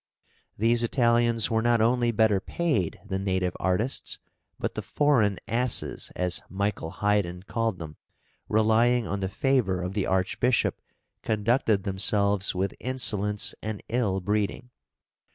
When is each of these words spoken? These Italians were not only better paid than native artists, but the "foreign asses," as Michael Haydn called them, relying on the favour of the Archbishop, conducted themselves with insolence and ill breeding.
These 0.57 0.81
Italians 0.81 1.51
were 1.51 1.61
not 1.61 1.79
only 1.79 2.09
better 2.09 2.39
paid 2.39 2.99
than 3.05 3.23
native 3.23 3.55
artists, 3.59 4.17
but 4.57 4.73
the 4.73 4.81
"foreign 4.81 5.37
asses," 5.47 6.11
as 6.15 6.41
Michael 6.49 6.89
Haydn 6.89 7.43
called 7.43 7.77
them, 7.77 7.97
relying 8.49 9.05
on 9.05 9.19
the 9.19 9.29
favour 9.29 9.79
of 9.83 9.93
the 9.93 10.07
Archbishop, 10.07 10.81
conducted 11.21 11.83
themselves 11.83 12.55
with 12.55 12.73
insolence 12.79 13.53
and 13.61 13.83
ill 13.89 14.21
breeding. 14.21 14.71